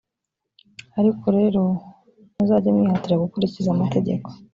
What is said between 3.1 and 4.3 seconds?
gukurikiza amategeko